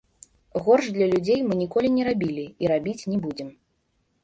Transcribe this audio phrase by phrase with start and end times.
[0.67, 3.55] Горш для людзей мы ніколі не рабілі і рабіць не будзем.